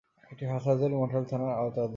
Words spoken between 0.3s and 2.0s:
এটি হাটহাজারী মডেল থানার আওতাধীন।